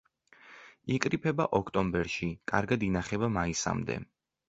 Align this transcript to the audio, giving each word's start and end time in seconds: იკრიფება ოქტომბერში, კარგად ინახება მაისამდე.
იკრიფება 0.95 1.47
ოქტომბერში, 1.59 2.33
კარგად 2.55 2.89
ინახება 2.91 3.33
მაისამდე. 3.41 4.05